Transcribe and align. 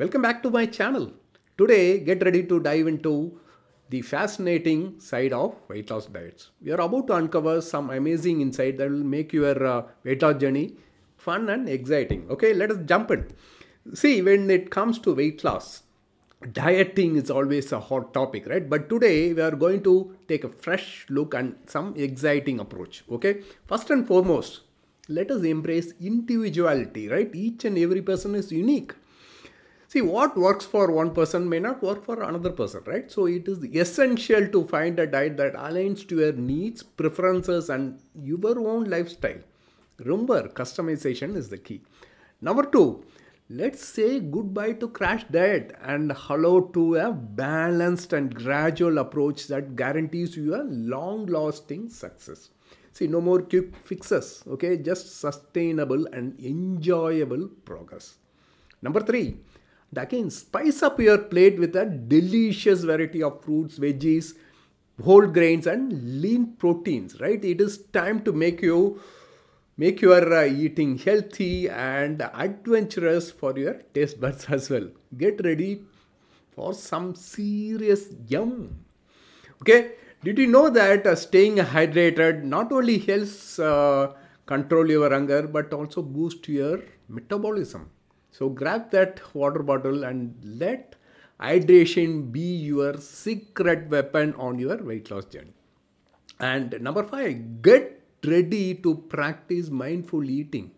Welcome 0.00 0.22
back 0.22 0.42
to 0.44 0.50
my 0.50 0.64
channel. 0.64 1.12
Today, 1.58 2.00
get 2.00 2.22
ready 2.24 2.42
to 2.44 2.58
dive 2.58 2.86
into 2.86 3.38
the 3.90 4.00
fascinating 4.00 4.98
side 4.98 5.34
of 5.34 5.56
weight 5.68 5.90
loss 5.90 6.06
diets. 6.06 6.48
We 6.62 6.72
are 6.72 6.80
about 6.80 7.08
to 7.08 7.16
uncover 7.16 7.60
some 7.60 7.90
amazing 7.90 8.40
insight 8.40 8.78
that 8.78 8.88
will 8.88 9.04
make 9.14 9.34
your 9.34 9.62
uh, 9.62 9.82
weight 10.02 10.22
loss 10.22 10.40
journey 10.40 10.76
fun 11.18 11.50
and 11.50 11.68
exciting. 11.68 12.26
Okay, 12.30 12.54
let 12.54 12.70
us 12.70 12.78
jump 12.86 13.10
in. 13.10 13.26
See, 13.92 14.22
when 14.22 14.48
it 14.48 14.70
comes 14.70 14.98
to 15.00 15.14
weight 15.14 15.44
loss, 15.44 15.82
dieting 16.50 17.16
is 17.16 17.30
always 17.30 17.70
a 17.70 17.80
hot 17.80 18.14
topic, 18.14 18.46
right? 18.46 18.70
But 18.70 18.88
today 18.88 19.34
we 19.34 19.42
are 19.42 19.50
going 19.50 19.82
to 19.82 20.16
take 20.28 20.44
a 20.44 20.48
fresh 20.48 21.04
look 21.10 21.34
and 21.34 21.56
some 21.66 21.92
exciting 21.94 22.58
approach. 22.58 23.04
Okay, 23.12 23.42
first 23.66 23.90
and 23.90 24.06
foremost, 24.06 24.62
let 25.08 25.30
us 25.30 25.42
embrace 25.42 25.92
individuality, 26.00 27.06
right? 27.10 27.30
Each 27.34 27.66
and 27.66 27.76
every 27.76 28.00
person 28.00 28.34
is 28.34 28.50
unique. 28.50 28.94
See, 29.92 30.02
what 30.02 30.36
works 30.36 30.64
for 30.64 30.92
one 30.92 31.12
person 31.14 31.48
may 31.48 31.58
not 31.58 31.82
work 31.82 32.04
for 32.04 32.22
another 32.22 32.50
person, 32.50 32.80
right? 32.86 33.10
So, 33.10 33.26
it 33.26 33.48
is 33.48 33.64
essential 33.64 34.46
to 34.46 34.64
find 34.68 34.96
a 35.00 35.06
diet 35.14 35.36
that 35.38 35.54
aligns 35.54 36.06
to 36.10 36.20
your 36.20 36.32
needs, 36.32 36.84
preferences, 36.84 37.68
and 37.68 37.98
your 38.14 38.60
own 38.60 38.84
lifestyle. 38.84 39.40
Remember, 39.98 40.46
customization 40.46 41.34
is 41.34 41.48
the 41.48 41.58
key. 41.58 41.82
Number 42.40 42.62
two, 42.66 43.04
let's 43.48 43.84
say 43.84 44.20
goodbye 44.20 44.74
to 44.74 44.86
crash 44.90 45.24
diet 45.24 45.76
and 45.82 46.12
hello 46.12 46.60
to 46.76 46.94
a 46.94 47.10
balanced 47.10 48.12
and 48.12 48.32
gradual 48.32 48.98
approach 48.98 49.48
that 49.48 49.74
guarantees 49.74 50.36
you 50.36 50.54
a 50.54 50.62
long 50.62 51.26
lasting 51.26 51.90
success. 51.90 52.50
See, 52.92 53.08
no 53.08 53.20
more 53.20 53.42
quick 53.42 53.74
fixes, 53.84 54.44
okay? 54.46 54.76
Just 54.76 55.18
sustainable 55.18 56.06
and 56.12 56.38
enjoyable 56.38 57.48
progress. 57.64 58.18
Number 58.82 59.00
three, 59.00 59.40
again, 59.96 60.30
spice 60.30 60.82
up 60.82 61.00
your 61.00 61.18
plate 61.18 61.58
with 61.58 61.74
a 61.76 61.86
delicious 61.86 62.84
variety 62.84 63.22
of 63.22 63.42
fruits, 63.42 63.78
veggies, 63.78 64.34
whole 65.02 65.26
grains, 65.26 65.66
and 65.66 66.20
lean 66.20 66.54
proteins, 66.58 67.20
right? 67.20 67.44
It 67.44 67.60
is 67.60 67.78
time 67.92 68.22
to 68.24 68.32
make 68.32 68.62
you 68.62 69.00
make 69.76 70.02
your 70.02 70.34
uh, 70.34 70.44
eating 70.44 70.98
healthy 70.98 71.68
and 71.68 72.20
adventurous 72.34 73.30
for 73.30 73.58
your 73.58 73.74
taste 73.94 74.20
buds 74.20 74.44
as 74.56 74.68
well. 74.68 74.88
Get 75.16 75.40
ready 75.44 75.82
for 76.54 76.74
some 76.74 77.14
serious 77.14 78.08
yum. 78.28 78.84
Okay, 79.62 79.92
did 80.22 80.38
you 80.38 80.46
know 80.46 80.68
that 80.70 81.06
uh, 81.06 81.14
staying 81.14 81.56
hydrated 81.56 82.42
not 82.42 82.72
only 82.72 82.98
helps 82.98 83.58
uh, 83.58 84.12
control 84.46 84.90
your 84.90 85.10
hunger 85.10 85.42
but 85.46 85.72
also 85.72 86.02
boost 86.02 86.46
your 86.48 86.80
metabolism? 87.08 87.90
So 88.30 88.48
grab 88.48 88.90
that 88.90 89.20
water 89.34 89.62
bottle 89.62 90.04
and 90.04 90.34
let 90.44 90.96
hydration 91.40 92.30
be 92.30 92.56
your 92.56 92.96
secret 92.98 93.88
weapon 93.88 94.34
on 94.34 94.58
your 94.58 94.76
weight 94.82 95.10
loss 95.10 95.24
journey. 95.24 95.54
And 96.38 96.80
number 96.80 97.02
five, 97.04 97.62
get 97.62 98.02
ready 98.24 98.74
to 98.76 98.94
practice 98.94 99.70
mindful 99.70 100.28
eating 100.28 100.70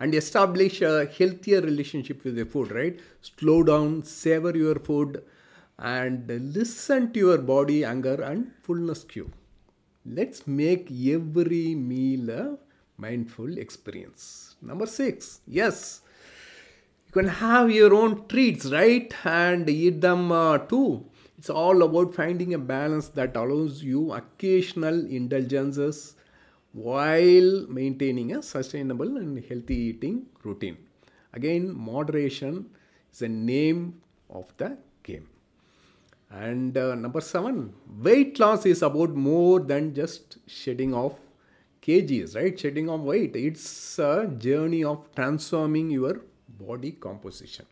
and 0.00 0.14
establish 0.14 0.82
a 0.82 1.06
healthier 1.06 1.60
relationship 1.60 2.24
with 2.24 2.36
your 2.36 2.46
food, 2.46 2.72
right? 2.72 2.98
Slow 3.20 3.62
down, 3.62 4.02
savor 4.02 4.56
your 4.56 4.76
food, 4.76 5.22
and 5.78 6.28
listen 6.54 7.12
to 7.12 7.18
your 7.18 7.38
body, 7.38 7.82
hunger, 7.82 8.20
and 8.20 8.52
fullness 8.62 9.04
cue. 9.04 9.30
Let's 10.04 10.46
make 10.46 10.90
every 10.90 11.74
meal 11.74 12.30
a 12.30 12.58
mindful 12.96 13.58
experience. 13.58 14.56
Number 14.60 14.86
six, 14.86 15.40
yes, 15.46 16.02
you 17.14 17.20
can 17.20 17.28
have 17.28 17.70
your 17.70 17.94
own 17.94 18.26
treats, 18.26 18.66
right? 18.66 19.12
And 19.24 19.68
eat 19.68 20.00
them 20.00 20.32
uh, 20.32 20.58
too. 20.58 21.04
It's 21.36 21.50
all 21.50 21.82
about 21.82 22.14
finding 22.14 22.54
a 22.54 22.58
balance 22.58 23.08
that 23.08 23.36
allows 23.36 23.82
you 23.82 24.12
occasional 24.12 25.06
indulgences 25.06 26.16
while 26.72 27.66
maintaining 27.68 28.34
a 28.34 28.42
sustainable 28.42 29.18
and 29.18 29.44
healthy 29.44 29.74
eating 29.74 30.26
routine. 30.42 30.78
Again, 31.34 31.76
moderation 31.76 32.70
is 33.12 33.18
the 33.18 33.28
name 33.28 34.00
of 34.30 34.52
the 34.56 34.78
game. 35.02 35.28
And 36.30 36.78
uh, 36.78 36.94
number 36.94 37.20
seven, 37.20 37.74
weight 38.00 38.38
loss 38.38 38.64
is 38.64 38.80
about 38.80 39.10
more 39.10 39.60
than 39.60 39.94
just 39.94 40.38
shedding 40.46 40.94
off 40.94 41.18
kgs, 41.82 42.36
right? 42.36 42.58
Shedding 42.58 42.88
off 42.88 43.00
weight. 43.00 43.36
It's 43.36 43.98
a 43.98 44.28
journey 44.38 44.82
of 44.82 45.14
transforming 45.14 45.90
your 45.90 46.22
body 46.66 46.92
composition. 46.92 47.66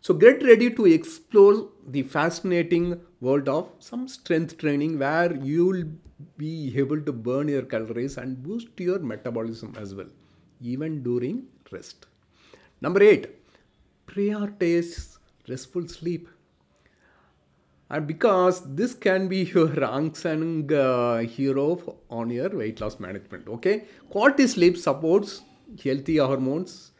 So 0.00 0.12
get 0.12 0.42
ready 0.42 0.70
to 0.70 0.84
explore 0.86 1.68
the 1.86 2.02
fascinating 2.02 3.00
world 3.20 3.48
of 3.48 3.70
some 3.78 4.06
strength 4.06 4.58
training 4.58 4.98
where 4.98 5.34
you'll 5.34 5.84
be 6.36 6.76
able 6.78 7.00
to 7.00 7.12
burn 7.12 7.48
your 7.48 7.62
calories 7.62 8.18
and 8.18 8.42
boost 8.42 8.68
your 8.78 8.98
metabolism 8.98 9.74
as 9.80 9.94
well, 9.94 10.10
even 10.60 11.02
during 11.02 11.46
rest. 11.72 12.06
Number 12.80 13.02
eight, 13.02 13.28
prioritize 14.06 15.16
restful 15.48 15.88
sleep. 15.88 16.28
And 17.90 18.06
because 18.06 18.74
this 18.74 18.94
can 18.94 19.28
be 19.28 19.44
your 19.44 19.72
unsung 19.84 20.72
uh, 20.72 21.18
hero 21.18 21.96
on 22.10 22.30
your 22.30 22.50
weight 22.50 22.80
loss 22.80 22.98
management, 23.00 23.48
okay? 23.48 23.84
Quality 24.10 24.46
sleep 24.48 24.76
supports 24.76 25.42
healthy 25.82 26.18
hormones, 26.18 26.92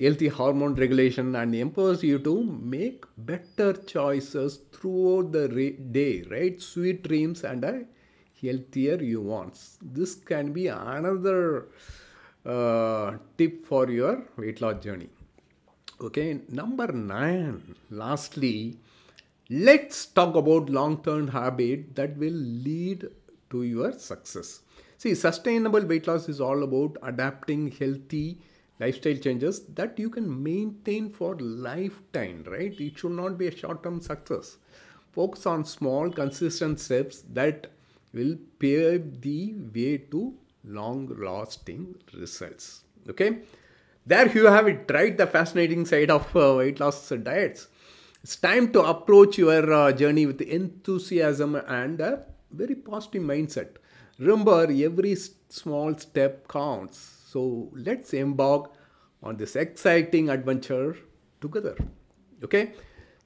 healthy 0.00 0.28
hormone 0.28 0.74
regulation, 0.74 1.34
and 1.34 1.54
empowers 1.54 2.02
you 2.02 2.18
to 2.20 2.42
make 2.44 3.04
better 3.16 3.72
choices 3.72 4.60
throughout 4.72 5.32
the 5.32 5.48
day, 5.92 6.24
right? 6.30 6.60
Sweet 6.62 7.02
dreams 7.02 7.44
and 7.44 7.64
a 7.64 7.84
healthier 8.40 9.02
you 9.02 9.20
want. 9.20 9.58
This 9.82 10.14
can 10.14 10.52
be 10.52 10.68
another 10.68 11.66
uh, 12.46 13.16
tip 13.36 13.66
for 13.66 13.90
your 13.90 14.24
weight 14.36 14.60
loss 14.60 14.82
journey. 14.82 15.08
Okay, 16.00 16.40
number 16.48 16.92
nine, 16.92 17.74
lastly, 17.90 18.78
let's 19.50 20.06
talk 20.06 20.36
about 20.36 20.70
long 20.70 21.02
term 21.02 21.26
habit 21.26 21.96
that 21.96 22.16
will 22.16 22.30
lead 22.30 23.08
to 23.50 23.64
your 23.64 23.92
success. 23.92 24.60
See, 24.96 25.14
sustainable 25.16 25.84
weight 25.84 26.06
loss 26.06 26.28
is 26.28 26.40
all 26.40 26.62
about 26.62 26.96
adapting 27.02 27.72
healthy 27.72 28.40
lifestyle 28.80 29.16
changes 29.16 29.64
that 29.74 29.98
you 29.98 30.10
can 30.10 30.42
maintain 30.42 31.10
for 31.10 31.36
lifetime, 31.36 32.44
right? 32.46 32.78
It 32.78 32.98
should 32.98 33.12
not 33.12 33.38
be 33.38 33.48
a 33.48 33.56
short 33.56 33.82
term 33.82 34.00
success. 34.00 34.56
Focus 35.12 35.46
on 35.46 35.64
small, 35.64 36.10
consistent 36.10 36.78
steps 36.80 37.22
that 37.32 37.72
will 38.12 38.36
pave 38.58 39.20
the 39.20 39.54
way 39.74 39.98
to 40.10 40.34
long 40.64 41.08
lasting 41.18 41.94
results. 42.14 42.84
Okay, 43.08 43.38
there 44.06 44.28
you 44.28 44.46
have 44.46 44.68
it, 44.68 44.90
right? 44.92 45.16
The 45.16 45.26
fascinating 45.26 45.84
side 45.86 46.10
of 46.10 46.34
uh, 46.36 46.54
weight 46.56 46.80
loss 46.80 47.08
diets. 47.08 47.68
It's 48.22 48.36
time 48.36 48.72
to 48.72 48.82
approach 48.82 49.38
your 49.38 49.72
uh, 49.72 49.92
journey 49.92 50.26
with 50.26 50.40
enthusiasm 50.40 51.54
and 51.54 52.00
a 52.00 52.24
very 52.50 52.74
positive 52.74 53.22
mindset. 53.22 53.68
Remember, 54.18 54.62
every 54.64 55.16
small 55.48 55.96
step 55.96 56.48
counts. 56.48 57.17
So 57.30 57.70
let's 57.74 58.14
embark 58.14 58.72
on 59.22 59.36
this 59.36 59.54
exciting 59.54 60.30
adventure 60.30 60.96
together. 61.40 61.76
Okay, 62.42 62.72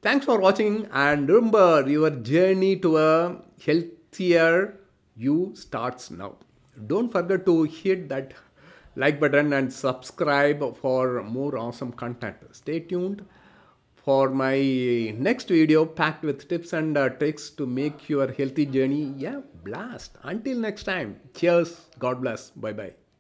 thanks 0.01 0.25
for 0.25 0.41
watching, 0.41 0.89
and 0.93 1.29
remember, 1.29 1.89
your 1.89 2.11
journey 2.11 2.77
to 2.79 2.97
a 2.99 3.37
healthier 3.65 4.79
you 5.15 5.53
starts 5.55 6.11
now. 6.11 6.37
Don't 6.87 7.13
forget 7.13 7.45
to 7.47 7.63
hit 7.65 8.09
that 8.09 8.33
like 8.97 9.21
button 9.21 9.53
and 9.53 9.73
subscribe 9.73 10.77
for 10.77 11.23
more 11.23 11.57
awesome 11.57 11.93
content. 11.93 12.37
Stay 12.53 12.81
tuned 12.81 13.25
for 13.95 14.31
my 14.31 14.57
next 15.29 15.49
video 15.49 15.85
packed 15.87 16.25
with 16.25 16.49
tips 16.49 16.73
and 16.73 16.99
uh, 16.99 17.09
tricks 17.11 17.51
to 17.51 17.67
make 17.67 18.09
your 18.09 18.33
healthy 18.33 18.67
journey 18.67 19.15
yeah 19.17 19.41
blast. 19.65 20.19
Until 20.25 20.59
next 20.59 20.85
time, 20.85 21.21
cheers. 21.35 21.89
God 21.99 22.21
bless. 22.21 22.51
Bye 22.51 22.73
bye. 22.73 23.02